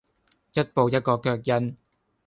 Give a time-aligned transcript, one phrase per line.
[0.53, 1.77] 一步一個腳印